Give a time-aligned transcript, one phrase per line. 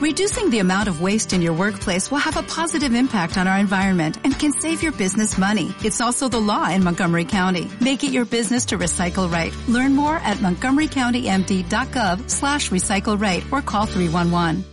[0.00, 3.58] Reducing the amount of waste in your workplace will have a positive impact on our
[3.58, 5.74] environment and can save your business money.
[5.84, 7.70] It's also the law in Montgomery County.
[7.82, 9.54] Make it your business to recycle right.
[9.68, 14.64] Learn more at montgomerycountymd.gov slash recycle right or call 311.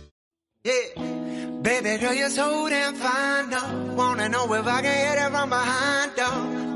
[0.64, 1.60] Yeah.
[1.60, 3.94] Baby girl, you're so damn fine, no.
[3.96, 6.67] Wanna know if I can hit it from behind, though.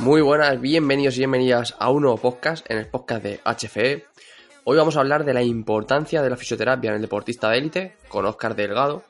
[0.00, 4.04] Muy buenas, bienvenidos y bienvenidas a un nuevo podcast, en el podcast de HFE.
[4.64, 7.96] Hoy vamos a hablar de la importancia de la fisioterapia en el deportista de élite,
[8.08, 9.02] con Óscar Delgado,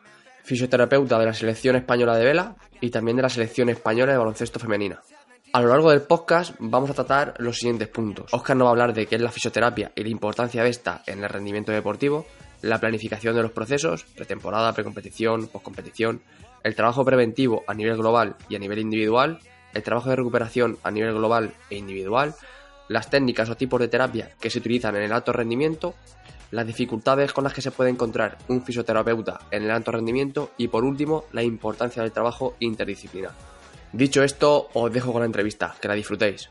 [0.45, 4.61] fisioterapeuta de la selección española de vela y también de la selección española de baloncesto
[4.61, 5.03] femenina.
[5.53, 8.33] A lo largo del podcast vamos a tratar los siguientes puntos.
[8.33, 11.03] Oscar nos va a hablar de qué es la fisioterapia y la importancia de esta
[11.09, 12.25] en el rendimiento deportivo,
[12.63, 16.23] la planificación de los procesos, pretemporada, precompetición, postcompetición,
[16.63, 19.39] el trabajo preventivo a nivel global y a nivel individual,
[19.73, 22.35] el trabajo de recuperación a nivel global e individual,
[22.89, 25.95] las técnicas o tipos de terapia que se utilizan en el alto rendimiento,
[26.51, 30.69] las dificultades con las que se puede encontrar un fisioterapeuta en el alto rendimiento y
[30.69, 33.33] por último la importancia del trabajo interdisciplinar.
[33.93, 36.51] Dicho esto, os dejo con la entrevista, que la disfrutéis.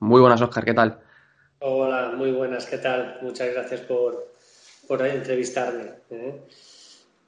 [0.00, 1.00] Muy buenas, Oscar, ¿qué tal?
[1.60, 3.18] Hola, muy buenas, ¿qué tal?
[3.22, 4.33] Muchas gracias por,
[4.86, 5.90] por entrevistarme.
[6.10, 6.34] ¿eh?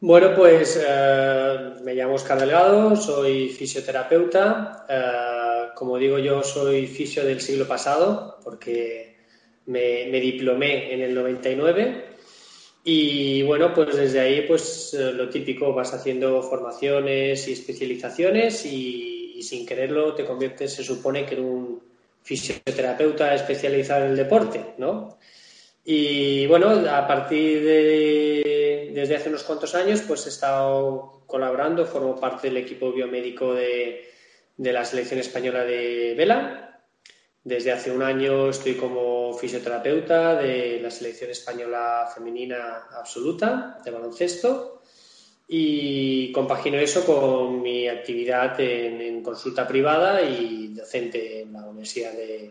[0.00, 4.86] Bueno, pues eh, me llamo Oscar Delgado, soy fisioterapeuta.
[4.88, 9.16] Eh, como digo, yo soy fisio del siglo pasado porque
[9.66, 12.16] me, me diplomé en el 99
[12.88, 19.42] y bueno, pues desde ahí, pues eh, lo típico, vas haciendo formaciones y especializaciones y,
[19.42, 21.82] sin quererlo te conviertes, se supone que en un
[22.22, 25.18] fisioterapeuta especializado en el deporte, ¿no?
[25.88, 32.18] Y bueno, a partir de, desde hace unos cuantos años, pues he estado colaborando, formo
[32.18, 34.04] parte del equipo biomédico de,
[34.56, 36.82] de la selección española de vela.
[37.44, 44.82] Desde hace un año estoy como fisioterapeuta de la selección española femenina absoluta de baloncesto
[45.46, 52.50] y compagino eso con mi actividad en, consulta privada y docente en la Universidad de,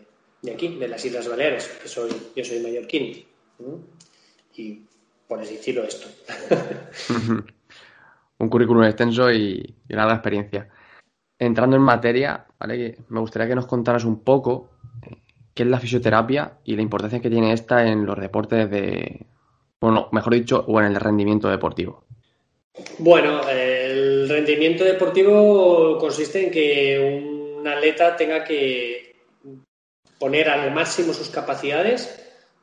[0.54, 3.26] aquí, de las Islas Baleares, que soy, yo soy mallorquín.
[4.56, 4.82] Y
[5.28, 6.08] por decirlo esto.
[8.40, 10.70] un currículum extenso y, y una experiencia.
[11.38, 12.98] Entrando en materia, ¿vale?
[13.10, 14.70] me gustaría que nos contaras un poco
[15.54, 19.26] qué es la fisioterapia y la importancia que tiene esta en los deportes de,
[19.80, 22.06] bueno, mejor dicho, o en el rendimiento deportivo.
[23.00, 29.05] Bueno, el rendimiento deportivo consiste en que un atleta tenga que
[30.20, 32.22] poner al máximo sus capacidades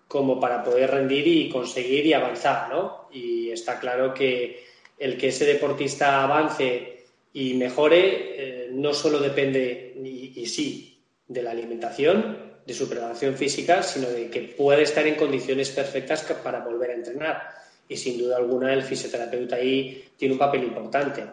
[0.08, 3.08] como para poder rendir y conseguir y avanzar, ¿no?
[3.12, 4.64] Y está claro que
[4.98, 11.52] el que ese deportista avance y mejore eh, no solo depende, y sí, de la
[11.52, 16.90] alimentación, de su preparación física, sino de que puede estar en condiciones perfectas para volver
[16.90, 17.48] a entrenar.
[17.88, 21.24] Y sin duda alguna el fisioterapeuta ahí tiene un papel importante.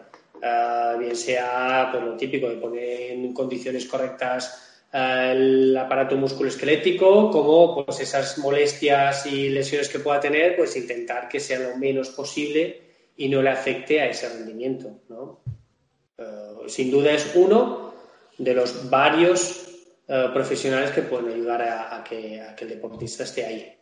[0.42, 7.84] Ah, bien sea por lo típico de poner en condiciones correctas el aparato musculoesquelético, como
[7.84, 13.12] pues esas molestias y lesiones que pueda tener, pues intentar que sea lo menos posible
[13.16, 15.00] y no le afecte a ese rendimiento.
[16.18, 17.92] Ah, sin duda es uno
[18.38, 19.66] de los varios
[20.08, 23.72] eh, profesionales que pueden ayudar a, que, el deportista esté ahí.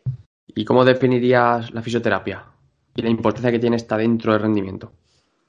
[0.46, 2.44] ¿Y cómo definirías la fisioterapia
[2.94, 4.92] y la importancia que tiene esta dentro del rendimiento?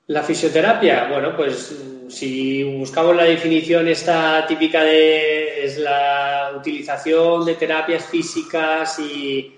[0.10, 1.72] La fisioterapia, bueno, pues
[2.08, 9.56] si buscamos la definición esta típica de es la utilización de terapias físicas y,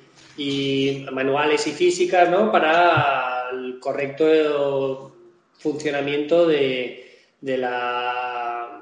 [1.09, 2.51] manuales y físicas, ¿no?
[2.51, 5.15] Para el correcto
[5.57, 8.81] funcionamiento de la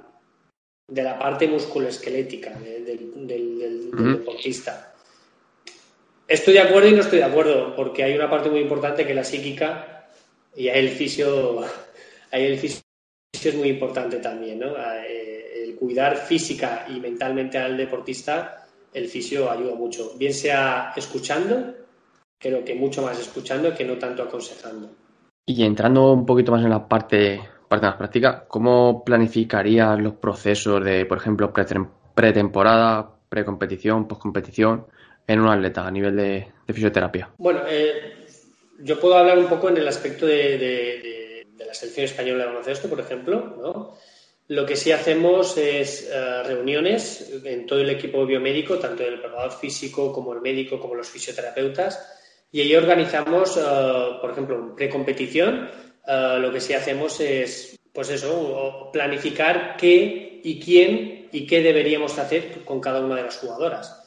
[0.87, 4.95] de la parte musculoesquelética del, deportista.
[6.27, 9.11] Estoy de acuerdo y no estoy de acuerdo, porque hay una parte muy importante que
[9.11, 9.98] es la psíquica
[10.59, 11.61] y ahí el fisio,
[12.31, 12.81] ahí el fisio
[13.31, 14.75] es muy importante también, ¿no?
[14.75, 21.73] Eh, el cuidar física y mentalmente al deportista, el fisio ayuda mucho, bien sea escuchando,
[22.37, 24.89] creo que mucho más escuchando que no tanto aconsejando.
[25.45, 27.39] Y entrando un poquito más en la parte
[27.69, 31.53] parte más práctica, ¿cómo planificarías los procesos de, por ejemplo,
[32.13, 34.87] pretemporada, precompetición, postcompetición
[35.25, 37.29] en un atleta a nivel de, fisioterapia?
[37.37, 38.18] Bueno, eh,
[38.81, 42.99] yo puedo hablar un poco en el aspecto de, la selección española de baloncesto, por
[42.99, 43.97] ejemplo, ¿no?
[44.47, 49.51] Lo que sí hacemos es eh, reuniones en todo el equipo biomédico, tanto el preparador
[49.51, 52.19] físico como el médico, como los fisioterapeutas,
[52.51, 53.61] y ahí organizamos, eh,
[54.19, 55.69] por ejemplo, precompetición,
[56.07, 62.17] eh, lo que sí hacemos es, pues eso, planificar qué y quién y qué deberíamos
[62.17, 63.98] hacer con cada una de las jugadoras.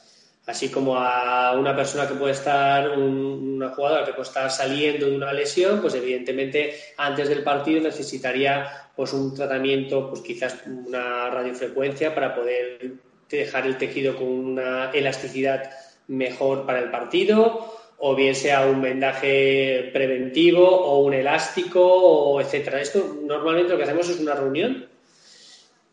[0.46, 5.16] Así como a una persona que puede estar, una jugadora que puede estar saliendo de
[5.16, 12.14] una lesión, pues evidentemente antes del partido necesitaría pues un tratamiento, pues quizás una radiofrecuencia
[12.14, 12.92] para poder
[13.28, 15.70] dejar el tejido con una elasticidad
[16.08, 22.80] mejor para el partido, o bien sea un vendaje preventivo o un elástico, o etcétera.
[22.80, 24.88] Esto normalmente lo que hacemos es una reunión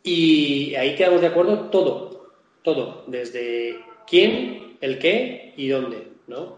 [0.01, 6.57] y ahí quedamos de acuerdo todo, todo, desde quién, el qué y dónde, ¿no?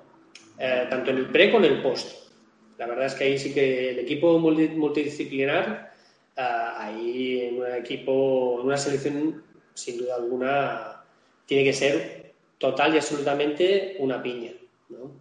[0.57, 2.31] Eh, tanto en el pre como en el post.
[2.77, 5.93] La verdad es que ahí sí que el equipo multidisciplinar,
[6.35, 9.43] eh, ahí en un equipo, en una selección,
[9.73, 11.03] sin duda alguna,
[11.45, 14.51] tiene que ser total y absolutamente una piña,
[14.89, 15.11] ¿no?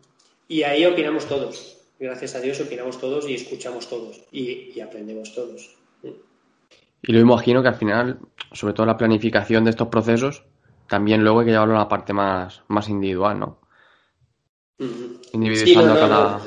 [0.48, 1.78] Y ahí opinamos todos.
[1.98, 5.76] Gracias a Dios opinamos todos y escuchamos todos y, y aprendemos todos.
[7.02, 8.18] Y lo imagino que al final,
[8.52, 10.44] sobre todo la planificación de estos procesos,
[10.90, 13.60] también luego hay que llevarlo a la parte más, más individual, ¿no?
[15.32, 16.40] Individualizando cada.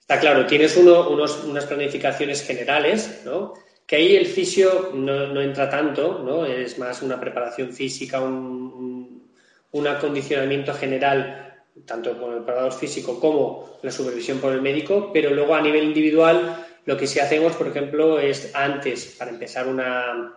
[0.00, 3.54] Está claro, tienes uno, unos, unas planificaciones generales, ¿no?
[3.86, 6.44] Que ahí el fisio no, entra tanto, ¿no?
[6.44, 9.30] Es más una preparación física, un,
[9.70, 11.54] un, acondicionamiento general,
[11.84, 15.84] tanto con el preparador físico como la supervisión por el médico, pero luego a nivel
[15.84, 20.36] individual lo que sí hacemos, por ejemplo, es antes, para empezar una,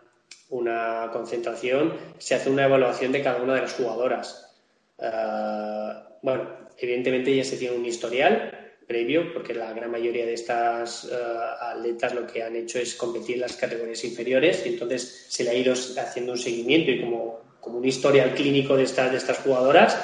[0.50, 4.56] una concentración, se hace una evaluación de cada una de las jugadoras.
[4.98, 8.56] Eh, bueno, evidentemente ya se tiene un historial
[8.88, 11.16] previo, porque la gran mayoría de estas eh,
[11.62, 15.52] atletas lo que han hecho es competir en las categorías inferiores, y entonces se le
[15.52, 19.38] ha ido haciendo un seguimiento y como, como un historial clínico de estas, de estas
[19.38, 20.04] jugadoras.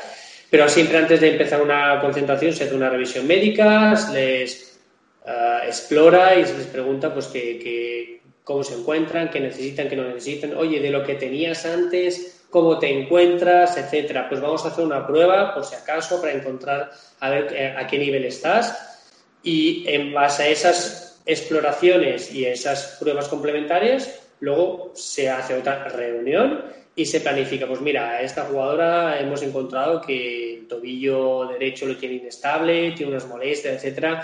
[0.52, 4.80] Pero siempre antes de empezar una concentración se hace una revisión médica, les
[5.26, 8.15] uh, explora y se les pregunta pues que
[8.46, 12.78] cómo se encuentran, qué necesitan, qué no necesitan, oye, de lo que tenías antes, cómo
[12.78, 14.30] te encuentras, etcétera.
[14.30, 17.86] Pues vamos a hacer una prueba, por si acaso, para encontrar a ver eh, a
[17.88, 19.02] qué nivel estás.
[19.44, 26.66] Y en base a esas exploraciones y esas pruebas complementarias, luego se hace otra reunión
[26.96, 27.66] y se planifica.
[27.66, 33.28] Pues mira, esta jugadora hemos encontrado que el tobillo derecho lo tiene inestable, tiene unas
[33.28, 34.24] molestias, etcétera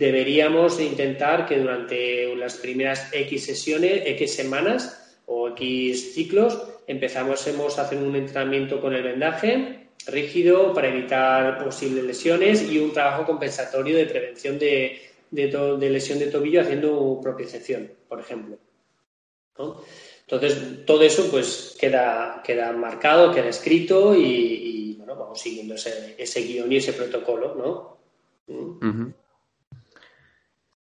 [0.00, 7.46] deberíamos intentar que durante las primeras X sesiones, X semanas o X ciclos, empezamos
[7.78, 13.26] a hacer un entrenamiento con el vendaje rígido para evitar posibles lesiones y un trabajo
[13.26, 18.56] compensatorio de prevención de, de, lesión de tobillo haciendo propiocepción, por ejemplo.
[20.22, 26.40] Entonces, todo eso pues queda, queda marcado, queda escrito y, bueno, vamos siguiendo ese, ese,
[26.40, 29.20] guion y ese protocolo, ¿no?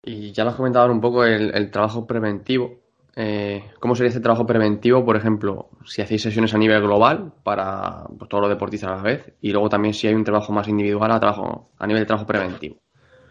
[0.07, 2.83] Y ya lo has comentado un poco el, trabajo preventivo.
[3.17, 8.05] Eh, ¿Cómo sería este trabajo preventivo, por ejemplo, si hacéis sesiones a nivel global para
[8.19, 9.33] pues, todos los deportistas a la vez?
[9.41, 12.27] Y luego también si hay un trabajo más individual a, trabajo, a nivel de trabajo
[12.27, 12.77] preventivo.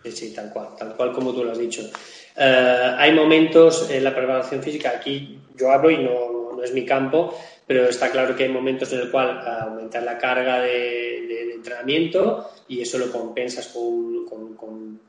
[0.04, 1.84] Sí, sí, tal cual, tal cual como tú lo has dicho.
[2.36, 6.86] Eh, hay momentos en la preparación física, aquí yo hablo y no, no, es mi
[6.86, 7.38] campo,
[7.68, 12.82] pero está claro que hay momentos en el cual aumentar la carga de, entrenamiento y
[12.82, 15.00] eso lo compensas con, con con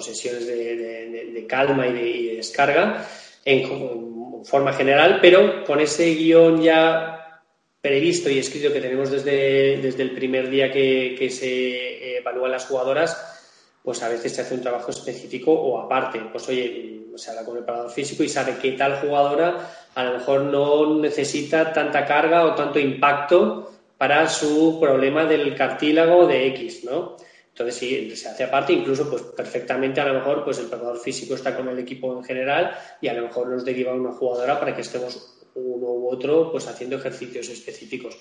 [0.00, 3.06] sesiones de, calma y de, descarga
[3.44, 7.42] en, forma general, pero con ese guion ya
[7.80, 13.80] previsto y escrito que tenemos desde, desde el primer día que, se evalúan las jugadoras,
[13.82, 16.20] pues a veces se hace un trabajo específico o aparte.
[16.32, 20.18] Pues oye, se habla con el preparador físico y sabe que tal jugadora a lo
[20.18, 26.84] mejor no necesita tanta carga o tanto impacto para su problema del cartílago de X,
[26.84, 27.16] ¿no?
[27.58, 31.34] Entonces, sí, se hace aparte, incluso pues perfectamente a lo mejor pues el preparador físico
[31.34, 34.76] está con el equipo en general y a lo mejor nos deriva una jugadora para
[34.76, 38.16] que estemos uno u otro pues haciendo ejercicios específicos.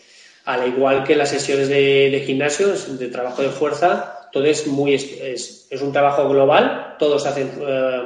[0.46, 5.67] Al igual que las sesiones de, gimnasio, de trabajo de fuerza, todo es muy es,
[5.82, 8.01] un trabajo global, todos hacen eh,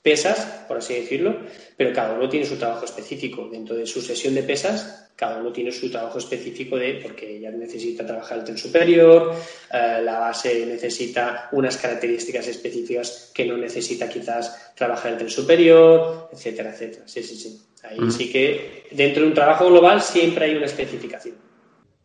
[0.00, 1.36] pesas, por así decirlo,
[1.76, 3.50] pero cada uno tiene su trabajo específico.
[3.52, 7.50] Dentro de su sesión de pesas, cada uno tiene su trabajo específico de, porque ella
[7.50, 9.34] necesita trabajar el tren superior,
[9.70, 16.30] eh, la base necesita unas características específicas que no necesita quizás trabajar el tren superior,
[16.32, 17.02] etcétera, etcétera.
[17.06, 17.60] Sí, sí, sí.
[17.82, 21.34] Ahí sí que dentro de un trabajo global siempre hay una especificación.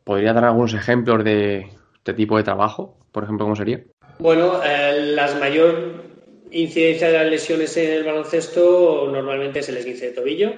[0.04, 2.98] ¿Podría dar algunos ejemplos de este tipo de trabajo?
[3.14, 3.82] Por ejemplo, ¿cómo sería?
[4.20, 6.04] Bueno, eh, las mayor
[6.52, 10.52] incidencia de las lesiones en el baloncesto normalmente es el esguince de tobillo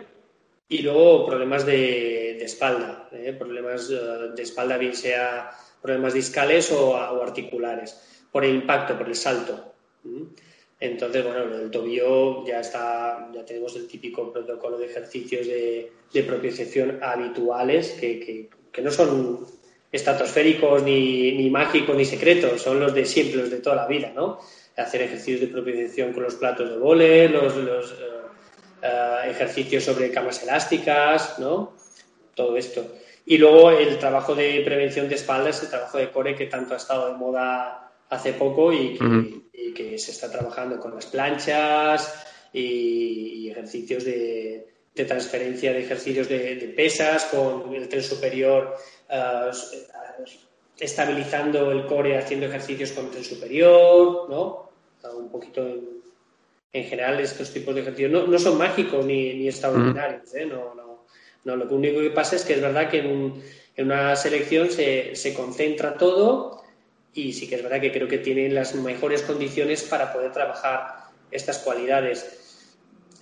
[0.69, 3.33] y luego problemas de, espalda, ¿eh?
[3.37, 3.95] problemas eh,
[4.35, 5.51] de espalda bien sea
[5.81, 7.99] problemas discales o, articulares,
[8.31, 9.73] por el impacto, por el salto.
[10.79, 16.23] Entonces, bueno, el tobillo ya está, ya tenemos el típico protocolo de ejercicios de, de
[16.23, 19.45] propiocepción habituales que, que, no son
[19.91, 24.11] estratosféricos, ni, ni mágicos, ni secretos, son los de siempre, los de toda la vida,
[24.15, 24.39] ¿no?
[24.75, 27.95] Hacer ejercicios de propiocepción con los platos de vole, los, los
[29.27, 31.76] ejercicios sobre camas elásticas, ¿no?
[32.37, 32.85] Todo esto.
[33.25, 36.77] Y luego el trabajo de prevención de espaldas, el trabajo de core que tanto ha
[36.77, 38.97] estado de moda hace poco y
[39.75, 47.25] que, se está trabajando con las planchas y, ejercicios de, transferencia de ejercicios de, pesas
[47.25, 48.75] con el tren superior
[49.09, 49.51] uh,
[50.79, 54.69] estabilizando el core haciendo ejercicios con el tren superior, ¿no?
[55.15, 60.45] Un poquito en, general estos tipos de ejercicios no, son mágicos ni, extraordinarios, ¿eh?
[60.45, 60.75] no,
[61.47, 63.41] no, lo único que pasa es que es verdad que en,
[63.77, 66.61] una selección se, se concentra todo
[67.13, 71.05] y sí que es verdad que creo que tienen las mejores condiciones para poder trabajar
[71.31, 72.75] estas cualidades.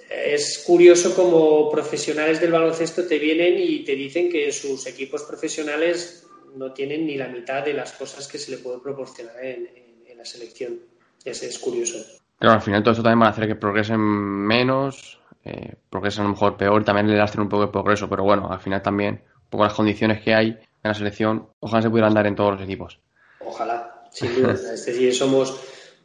[0.09, 6.25] Es curioso como profesionales del baloncesto te vienen y te dicen que sus equipos profesionales
[6.55, 9.85] no tienen ni la mitad de las cosas que se le puede proporcionar en,
[10.17, 10.79] la selección.
[11.23, 11.97] Es, es curioso.
[12.39, 16.23] Claro, al final todo esto también va a hacer que progresen menos, eh, progresen a
[16.25, 19.21] lo mejor peor, también le lastren un poco de progreso, pero bueno, al final también,
[19.35, 22.53] un poco las condiciones que hay en la selección, ojalá se pudieran dar en todos
[22.53, 22.99] los equipos.
[23.45, 24.53] Ojalá, sin duda.
[24.73, 25.55] es decir, somos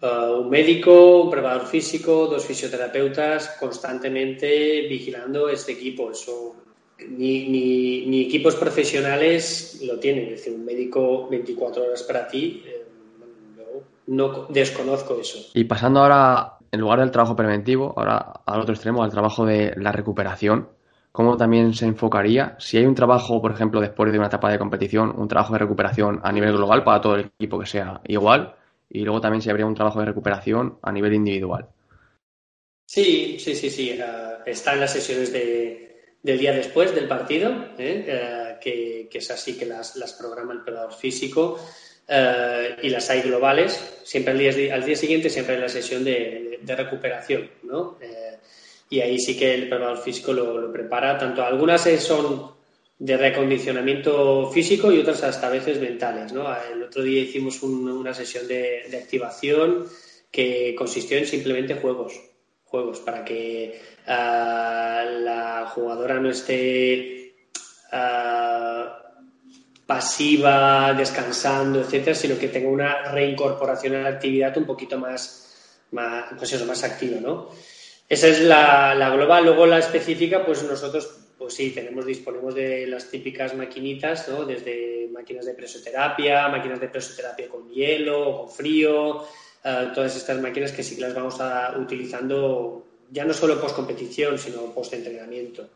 [0.03, 6.11] uh, un médico, un preparador físico, dos fisioterapeutas constantemente vigilando este equipo.
[6.11, 6.57] Eso
[7.09, 7.49] ni,
[8.07, 10.25] ni, equipos profesionales lo tienen.
[10.25, 12.87] Es decir, un médico 24 horas para ti, eh,
[14.07, 15.39] no desconozco eso.
[15.55, 19.75] Y pasando ahora, en lugar del trabajo preventivo, ahora al otro extremo, al trabajo de
[19.77, 20.69] la recuperación
[21.13, 24.59] cómo también se enfocaría si hay un trabajo, por ejemplo, después de una etapa de
[24.59, 28.55] competición, un trabajo de recuperación a nivel global para todo el equipo que sea igual,
[28.89, 31.69] y luego también si habría un trabajo de recuperación a nivel individual.
[32.87, 33.99] Sí, sí, sí, sí.
[34.45, 38.05] Está en las sesiones del día después del partido, ¿eh?
[38.09, 41.59] eh, que, es así que las, programa el preparador físico.
[42.13, 46.03] Eh, y las hay globales, siempre al día, al día siguiente, siempre en la sesión
[46.03, 47.97] de, de recuperación, ¿no?
[48.91, 51.17] y ahí sí que el preparador físico lo, prepara.
[51.17, 52.53] Tanto algunas son
[52.99, 56.33] de recondicionamiento físico y otras hasta a veces mentales.
[56.33, 56.47] ¿no?
[56.73, 59.87] El otro día hicimos una sesión de, activación
[60.31, 62.21] que consistió en simplemente juegos,
[62.65, 67.35] juegos para que ah, la jugadora no esté
[67.93, 68.40] ah,
[69.91, 76.27] pasiva, descansando, etcétera, sino que tenga una reincorporación a la actividad un poquito más, más,
[76.39, 77.49] pues más activa, ¿no?
[78.09, 79.45] Esa es la, global.
[79.47, 84.45] Luego la específica, pues nosotros, pues sí, tenemos, disponemos de las típicas maquinitas, ¿no?
[84.45, 89.25] Desde máquinas de presoterapia, máquinas de presoterapia con hielo, con frío,
[89.65, 93.75] eh, todas estas máquinas que sí que las vamos a utilizando ya no solo post
[93.75, 95.69] competición, sino post entrenamiento.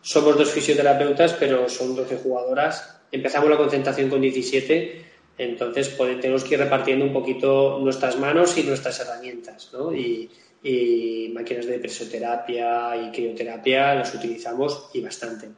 [0.00, 2.97] Somos dos fisioterapeutas, pero son 12 jugadoras.
[3.10, 5.04] Empezamos la concentración con 17,
[5.38, 9.94] entonces tenemos que ir repartiendo un poquito nuestras manos y nuestras herramientas, ¿no?
[9.94, 10.28] Y,
[10.62, 15.48] y máquinas de presoterapia y crioterapia las utilizamos y bastante.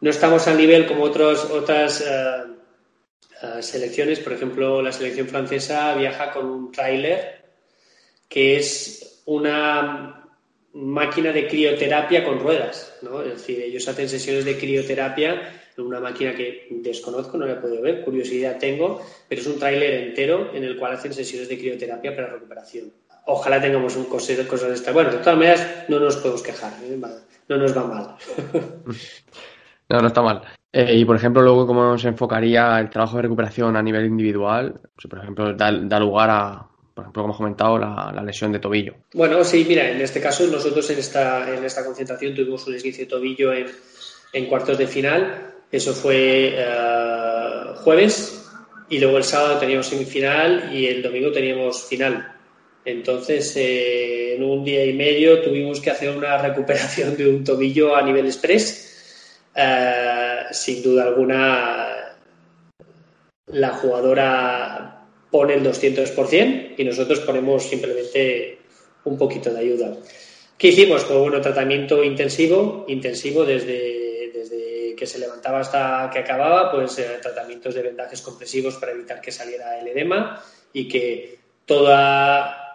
[0.00, 2.44] No estamos al nivel como otros, otras eh,
[3.42, 7.44] eh, selecciones, por ejemplo, la selección francesa viaja con un tráiler
[8.28, 10.28] que es una
[10.74, 13.22] máquina de crioterapia con ruedas, ¿no?
[13.22, 17.82] Es decir, ellos hacen sesiones de crioterapia una máquina que desconozco, no la he podido
[17.82, 22.14] ver, curiosidad tengo, pero es un tráiler entero en el cual hacen sesiones de crioterapia
[22.14, 22.92] para recuperación
[23.26, 24.94] ojalá tengamos un cosas de estas.
[24.94, 26.98] Bueno, de todas maneras, no nos podemos quejar, ¿eh?
[27.48, 28.16] no nos va mal.
[29.88, 30.42] no, no está mal.
[30.72, 34.80] Eh, y, por ejemplo, luego, ¿cómo se enfocaría el trabajo de recuperación a nivel individual?
[35.08, 38.94] por ejemplo, da, lugar a, por ejemplo, como hemos comentado, la, lesión de tobillo.
[39.14, 43.02] Bueno, sí, mira, en este caso nosotros en esta, en esta concentración tuvimos un esguince
[43.02, 43.66] de tobillo en,
[44.32, 45.55] en cuartos de final.
[45.70, 48.44] Eso fue eh, jueves
[48.88, 52.32] y luego el sábado teníamos semifinal y el domingo teníamos final.
[52.84, 57.96] Entonces, eh, en un día y medio tuvimos que hacer una recuperación de un tobillo
[57.96, 58.82] a nivel estrés.
[59.54, 62.16] Eh, sin duda alguna,
[63.46, 68.58] la jugadora pone el 200% y nosotros ponemos simplemente
[69.04, 69.96] un poquito de ayuda.
[70.56, 71.04] ¿Qué hicimos?
[71.04, 73.95] Pues bueno, tratamiento intensivo, intensivo desde
[75.06, 79.30] que se levantaba hasta que acababa, pues eh, tratamientos de vendajes compresivos para evitar que
[79.30, 82.66] saliera el edema y que toda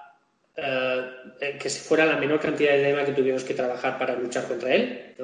[0.56, 4.74] eh, que fuera la menor cantidad de edema que tuviéramos que trabajar para luchar contra
[4.74, 5.16] él.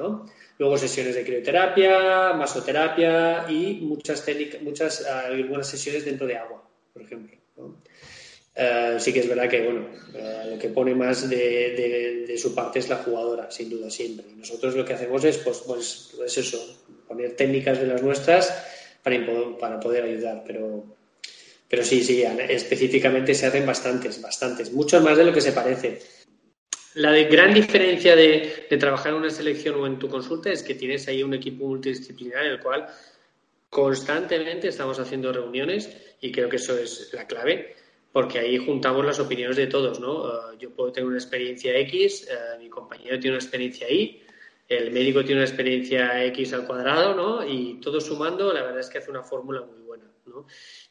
[0.58, 6.62] Luego sesiones de crioterapia, masoterapia y muchas técnicas, muchas, eh, algunas sesiones dentro de agua,
[6.92, 7.38] por ejemplo.
[8.60, 9.86] Eh, sí que es verdad que bueno,
[10.50, 14.26] lo que pone más de, su parte es la jugadora, sin duda siempre.
[14.28, 16.58] Y nosotros lo que hacemos es pues, pues, pues eso,
[17.08, 20.44] poner técnicas de las nuestras para, poder ayudar.
[20.46, 20.84] Pero,
[21.68, 26.00] pero sí, sí, específicamente se hacen bastantes, bastantes, muchos más de lo que se parece.
[26.94, 30.74] La gran diferencia de, de, trabajar en una selección o en tu consulta es que
[30.74, 32.86] tienes ahí un equipo multidisciplinar en el cual
[33.70, 37.76] constantemente estamos haciendo reuniones y creo que eso es la clave
[38.12, 40.28] porque ahí juntamos las opiniones de todos, ¿no?
[40.28, 44.22] Eh, yo puedo tener una experiencia X, eh, mi compañero tiene una experiencia Y,
[44.68, 47.46] el médico tiene una experiencia X al cuadrado, ¿no?
[47.46, 50.46] Y todo sumando, la verdad es que hace una fórmula muy buena, ¿no?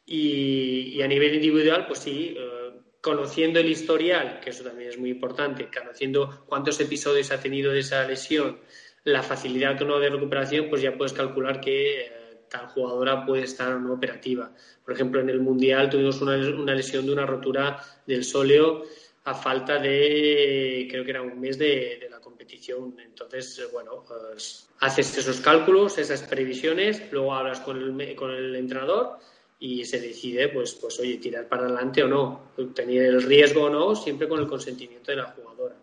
[0.06, 5.12] Y, a nivel individual, pues sí, eh, conociendo el historial, que eso también es muy
[5.12, 8.60] importante, conociendo cuántos episodios ha tenido de esa lesión,
[9.04, 12.18] la facilidad o no de recuperación, pues ya puedes calcular que
[12.50, 14.52] tal jugadora puede estar o no operativa.
[14.84, 18.84] Por ejemplo, en el Mundial tuvimos una, lesión de una rotura del sóleo
[19.26, 22.17] a falta de, creo que era un mes de, la
[22.48, 22.96] competición.
[23.04, 29.18] Entonces, bueno, pues, haces esos cálculos, esas previsiones, luego hablas con el, con el entrenador
[29.60, 33.70] y se decide, pues, pues, oye, tirar para adelante o no, tener el riesgo o
[33.70, 35.76] no, siempre con el consentimiento de la jugadora.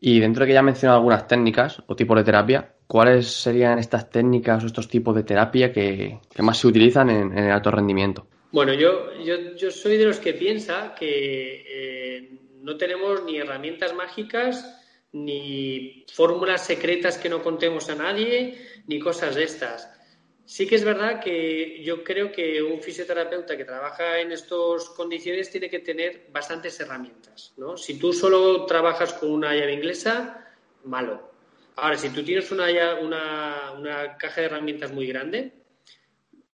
[0.00, 3.78] Y dentro de que ya he mencionado algunas técnicas o tipos de terapia, ¿cuáles serían
[3.78, 8.26] estas técnicas o estos tipos de terapia que, más se utilizan en, el alto rendimiento?
[8.50, 9.12] Bueno, yo,
[9.56, 12.30] yo, soy de los que piensa que eh,
[12.62, 14.78] no tenemos ni herramientas mágicas,
[15.24, 19.90] ni fórmulas secretas que no contemos a nadie, ni cosas de estas.
[20.44, 25.50] Sí que es verdad que yo creo que un fisioterapeuta que trabaja en estas condiciones
[25.50, 27.52] tiene que tener bastantes herramientas.
[27.58, 27.76] ¿no?
[27.76, 31.32] Si tú solo trabajas con una llave inglesa, malo.
[31.76, 35.52] Ahora, si tú tienes una, una, una caja de herramientas muy grande,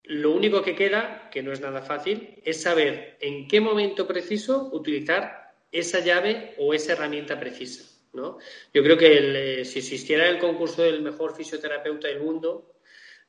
[0.04, 4.68] lo único que queda, que no es nada fácil, es saber en qué momento preciso
[4.72, 7.97] utilizar esa llave o esa herramienta precisa.
[8.12, 8.38] ¿No?
[8.72, 12.74] Yo creo que eh, si existiera el concurso del mejor fisioterapeuta del mundo,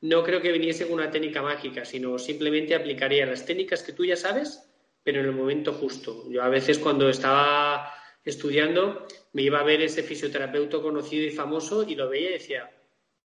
[0.02, 4.04] no creo que viniese con una técnica mágica, sino simplemente aplicaría las técnicas que tú
[4.04, 4.70] ya sabes,
[5.02, 6.24] pero en el momento justo.
[6.30, 7.92] Yo a veces cuando estaba
[8.24, 12.70] estudiando me iba a ver ese fisioterapeuta conocido y famoso y lo veía y decía,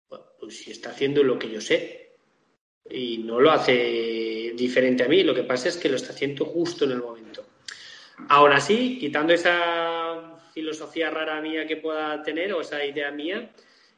[0.08, 2.16] pues si está haciendo lo que yo sé
[2.90, 6.44] y no lo hace diferente a mí, lo que pasa es que lo está haciendo
[6.44, 7.46] justo en el momento.
[8.28, 9.91] Ahora sí, quitando esa
[10.52, 13.50] filosofía rara mía que pueda tener o esa idea mía,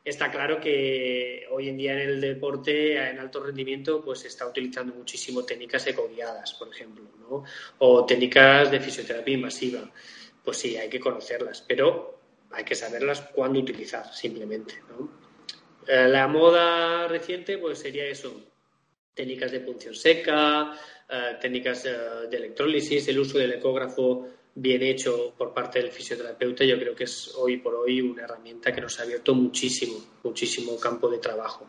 [0.04, 4.46] Está claro que hoy en día en el deporte en alto rendimiento pues se está
[4.46, 7.42] utilizando muchísimo técnicas ecoguiadas, por ejemplo, ¿no?
[7.78, 9.90] o técnicas de fisioterapia invasiva.
[10.44, 14.74] Pues sí, hay que conocerlas, pero hay que saberlas cuándo utilizar, simplemente.
[14.90, 15.10] ¿no?
[15.88, 18.42] Eh, la moda reciente pues sería eso,
[19.14, 21.96] técnicas de punción seca, eh, técnicas eh,
[22.30, 27.04] de electrólisis, el uso del ecógrafo bien hecho por parte del fisioterapeuta, yo creo que
[27.04, 31.66] es hoy por hoy una herramienta que nos ha abierto muchísimo, muchísimo campo de trabajo.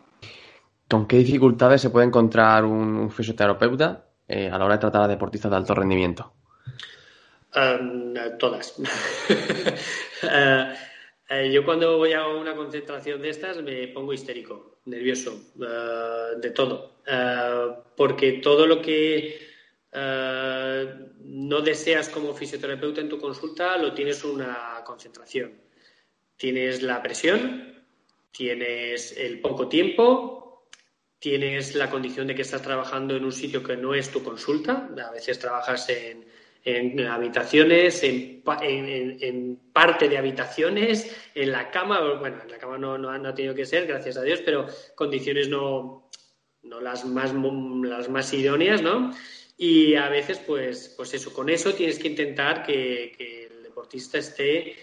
[0.88, 5.08] ¿Con qué dificultades se puede encontrar un, fisioterapeuta eh, a la hora de tratar a
[5.08, 6.32] deportistas de alto rendimiento?
[8.38, 8.74] todas.
[10.22, 10.74] Eh,
[11.28, 15.38] eh, yo cuando voy a una concentración de estas me pongo histérico, nervioso,
[16.40, 17.02] de todo,
[17.94, 19.38] porque todo lo que
[19.92, 20.94] eh,
[21.28, 25.60] no deseas como fisioterapeuta en tu consulta, lo tienes una concentración.
[26.36, 27.84] Tienes la presión,
[28.30, 30.68] tienes el poco tiempo,
[31.18, 34.88] tienes la condición de que estás trabajando en un sitio que no es tu consulta.
[35.04, 42.58] A veces trabajas en, habitaciones, en, parte de habitaciones, en la cama, bueno, en la
[42.58, 46.08] cama no, no, ha tenido que ser, gracias a Dios, pero condiciones no,
[46.62, 49.12] no las, más, las más idóneas, ¿no?
[49.58, 54.76] Y a veces, pues, pues eso, con eso tienes que intentar que, el deportista esté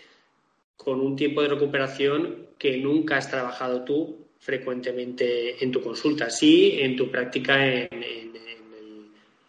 [0.76, 6.78] con un tiempo de recuperación que nunca has trabajado tú frecuentemente en tu consulta, sí
[6.80, 8.34] en tu práctica en,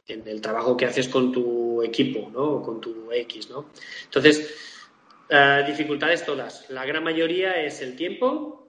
[0.07, 2.63] el, trabajo que haces con tu equipo, ¿no?
[2.63, 3.71] Con tu X, ¿no?
[4.05, 4.55] Entonces,
[5.29, 6.69] eh, dificultades todas.
[6.71, 8.64] La gran mayoría es el tiempo,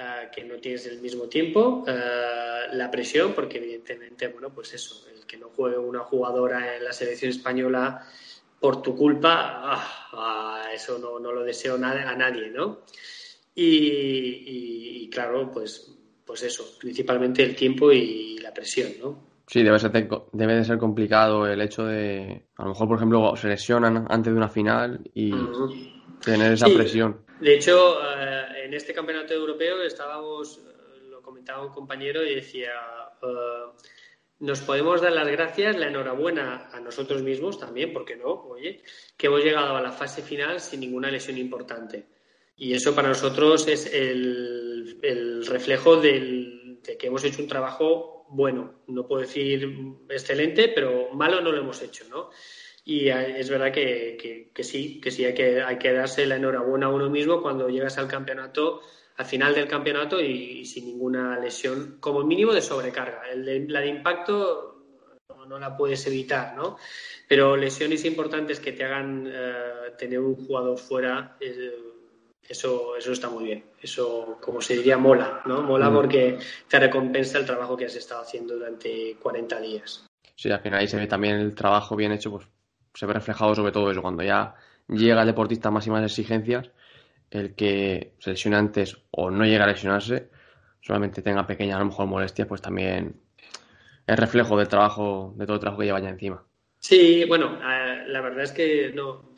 [0.00, 5.04] eh, que no tienes el mismo tiempo, eh, la presión, porque evidentemente, bueno, pues eso,
[5.26, 8.06] que no juegue una jugadora en la selección española
[8.60, 12.82] por tu culpa, ah, ah, eso no, lo deseo a nadie, ¿no?
[13.54, 15.92] Y, claro, pues,
[16.24, 19.28] pues eso, principalmente el tiempo y la presión, ¿no?
[19.48, 19.90] Sí, debe, ser,
[20.32, 24.32] debe de ser complicado el hecho de, a lo mejor, por ejemplo, se lesionan antes
[24.32, 25.32] de una final y
[26.24, 27.22] tener esa presión.
[27.40, 32.70] De hecho, eh, en este campeonato europeo estábamos, eh, lo comentaba un compañero y decía,
[33.22, 33.72] uh,
[34.40, 38.82] nos podemos dar las gracias, la enhorabuena a nosotros mismos también, porque no, oye,
[39.16, 42.08] que hemos llegado a la fase final sin ninguna lesión importante.
[42.56, 48.82] Y eso para nosotros es el, reflejo de que hemos hecho un trabajo bueno.
[48.88, 49.66] No puedo decir
[50.10, 52.30] excelente, pero malo no lo hemos hecho, ¿no?
[52.88, 56.88] Y es verdad que, sí, que sí hay que, hay que darse la enhorabuena a
[56.88, 58.80] uno mismo cuando llegas al campeonato,
[59.18, 63.24] al final del campeonato y, sin ninguna lesión, como mínimo de sobrecarga.
[63.34, 64.86] la de impacto
[65.46, 66.78] no, la puedes evitar, ¿no?
[67.28, 71.36] Pero lesiones importantes que te hagan eh, tener un jugador fuera,
[72.48, 73.64] eso, eso está muy bien.
[73.82, 75.60] Eso, como se diría, mola, ¿no?
[75.60, 75.94] Mola mm.
[75.94, 80.06] porque te recompensa el trabajo que has estado haciendo durante 40 días.
[80.34, 82.46] Sí, al final ahí se ve también el trabajo bien hecho, pues
[82.98, 84.56] se ve reflejado sobre todo eso, cuando ya
[84.88, 86.68] llega el deportista a máximas exigencias,
[87.30, 90.30] el que se lesione antes o no llega a lesionarse,
[90.80, 93.14] solamente tenga pequeñas a lo mejor molestias, pues también
[94.04, 96.42] es reflejo del trabajo, de todo el trabajo que lleva ya encima.
[96.80, 99.32] Sí, bueno, la verdad es que no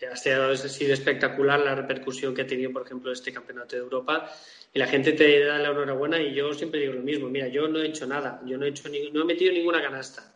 [0.00, 4.30] eh, ha sido espectacular la repercusión que ha tenido, por ejemplo, este campeonato de Europa.
[4.72, 7.28] Y la gente te da la enhorabuena y yo siempre digo lo mismo.
[7.28, 10.32] Mira, yo no he hecho nada, yo no he hecho no he metido ninguna canasta.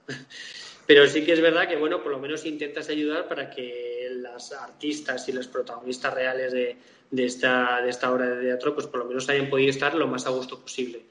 [0.87, 4.53] Pero sí que es verdad que, bueno, por lo menos intentas ayudar para que las
[4.53, 6.77] artistas y los protagonistas reales de,
[7.25, 10.27] esta, de esta obra de teatro, pues por lo menos hayan podido estar lo más
[10.27, 11.07] a gusto posible.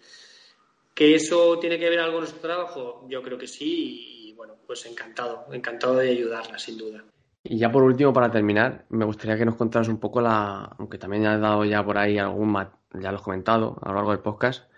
[0.94, 3.06] ¿Que eso tiene que ver algo con nuestro trabajo?
[3.10, 7.04] Yo creo que sí y, bueno, pues encantado, encantado de ayudarla, sin duda.
[7.44, 10.98] Y ya por último, para terminar, me gustaría que nos contaras un poco la, aunque
[10.98, 12.54] también has dado ya por ahí algún,
[12.94, 14.72] ya lo has comentado a lo largo del podcast,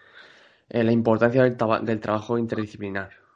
[0.69, 3.26] eh, la importancia del, del trabajo interdisciplinar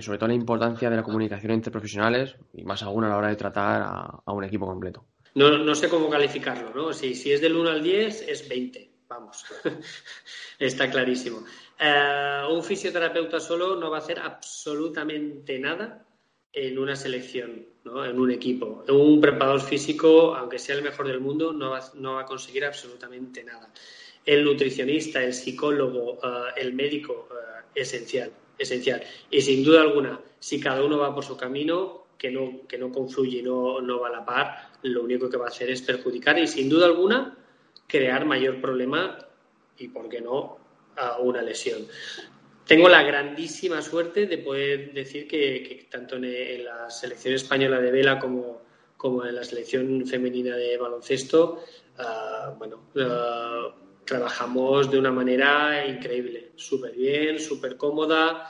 [0.00, 3.28] sobre todo la importancia de la comunicación entre profesionales y más aún a la hora
[3.28, 3.82] de tratar
[4.24, 5.04] a, un equipo completo.
[5.34, 6.92] No, no, sé cómo calificarlo, ¿no?
[6.92, 9.44] Si, si, es del 1 al 10, es 20, vamos,
[10.58, 11.44] está clarísimo.
[11.78, 16.06] Eh, un fisioterapeuta solo no va a hacer absolutamente nada
[16.52, 18.02] en una selección, ¿no?
[18.02, 18.82] en un equipo.
[18.88, 22.64] Un preparador físico, aunque sea el mejor del mundo, no va, no va a conseguir
[22.64, 23.70] absolutamente nada.
[24.24, 29.02] El nutricionista, el psicólogo, eh, el médico, eh, esencial esencial.
[29.30, 32.90] Y sin duda alguna, si cada uno va por su camino, que no, que no
[32.90, 36.38] confluye no, no va a la par, lo único que va a hacer es perjudicar
[36.38, 37.36] y sin duda alguna
[37.86, 39.18] crear mayor problema
[39.78, 40.58] y, ¿por qué no?,
[41.20, 41.86] una lesión.
[42.66, 48.18] Tengo la grandísima suerte de poder decir que, tanto en, la selección española de vela
[48.18, 48.62] como,
[48.96, 51.62] como en la selección femenina de baloncesto,
[51.98, 53.72] ah, bueno, ah,
[54.06, 58.48] trabajamos de una manera increíble, súper bien, súper cómoda,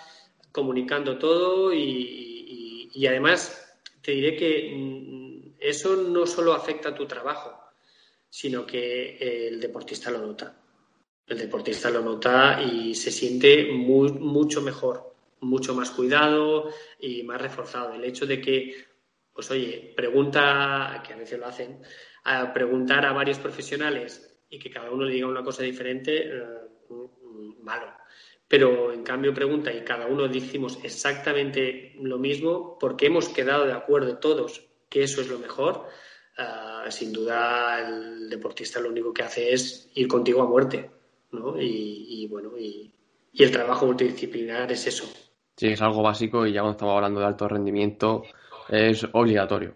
[0.53, 3.63] comunicando todo y, además
[4.01, 7.59] te diré que mm, eso no solo afecta a tu trabajo,
[8.29, 10.57] sino que el deportista lo nota.
[11.27, 17.41] El deportista lo nota y se siente muy, mucho mejor, mucho más cuidado y más
[17.41, 17.95] reforzado.
[17.95, 18.75] El hecho de que,
[19.33, 21.83] pues oye, pregunta, que a veces lo hacen,
[22.25, 26.43] a preguntar a varios profesionales y que cada uno le diga una cosa diferente, eh,
[27.63, 27.87] malo.
[28.49, 33.73] Pero en cambio pregunta y cada uno decimos exactamente lo mismo porque hemos quedado de
[33.73, 35.87] acuerdo todos que eso es lo mejor.
[36.39, 40.91] Eh, sin duda el deportista lo único que hace es ir contigo a muerte,
[41.33, 41.61] ¿no?
[41.61, 42.93] Y, bueno, y,
[43.33, 45.05] y, el trabajo multidisciplinar es eso.
[45.57, 48.23] Sí, es algo básico y ya cuando estamos hablando de alto rendimiento
[48.69, 49.75] es obligatorio.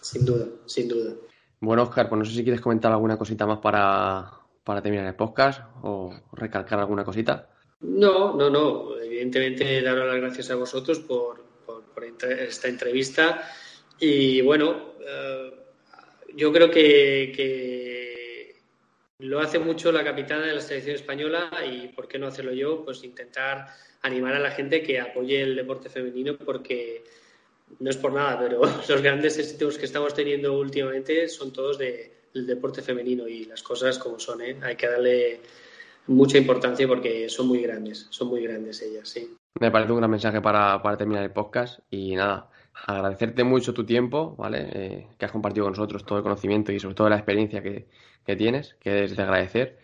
[0.00, 1.14] Sin duda, sin duda.
[1.62, 4.32] Bueno, Oscar, pues no sé si quieres comentar alguna cosita más para,
[4.82, 7.50] terminar el podcast o recalcar alguna cosita.
[7.82, 8.98] No, no, no.
[9.00, 11.40] Evidentemente, daros las gracias a vosotros por,
[12.04, 13.48] esta entrevista.
[14.00, 15.52] Y bueno, eh,
[16.34, 18.56] yo creo que,
[19.20, 22.84] lo hace mucho la capitana de la selección española y por qué no hacerlo yo,
[22.84, 23.68] pues intentar
[24.02, 27.04] animar a la gente que apoye el deporte femenino porque
[27.78, 32.46] no es por nada, pero los grandes éxitos que estamos teniendo últimamente son todos del
[32.46, 34.56] deporte femenino y las cosas como son, ¿eh?
[34.62, 35.40] Hay que darle
[36.06, 39.36] mucha importancia porque son muy grandes, son muy grandes ellas, sí.
[39.60, 42.50] Me parece un gran mensaje para, terminar el podcast y nada,
[42.86, 44.68] agradecerte mucho tu tiempo, ¿vale?
[44.72, 47.88] Eh, que has compartido con nosotros todo el conocimiento y sobre todo la experiencia que,
[48.24, 49.78] que tienes, que es de agradecer.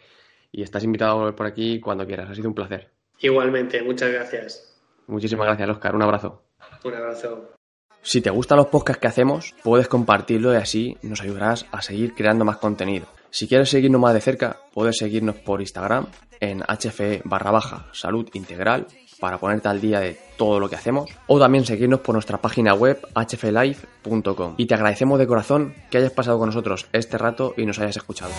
[0.50, 2.90] Y estás invitado a volver por aquí cuando quieras, ha sido un placer.
[3.20, 4.80] Igualmente, muchas gracias.
[5.06, 5.94] Muchísimas gracias, Oscar.
[5.94, 6.42] Un abrazo.
[6.84, 7.57] Un abrazo.
[8.02, 12.14] Si te gustan los podcasts que hacemos, puedes compartirlo y así nos ayudarás a seguir
[12.14, 13.06] creando más contenido.
[13.30, 16.06] Si quieres seguirnos más de cerca, puedes seguirnos por Instagram
[16.40, 18.86] en hfe barra baja salud integral
[19.18, 22.74] para ponerte al día de todo lo que hacemos o también seguirnos por nuestra página
[22.74, 27.66] web hflife.com y te agradecemos de corazón que hayas pasado con nosotros este rato y
[27.66, 28.32] nos hayas escuchado.